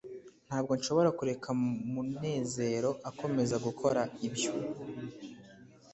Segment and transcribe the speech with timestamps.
[0.47, 1.49] ntabwo nshobora kureka
[1.95, 4.51] munezero akomeza gukora ibyo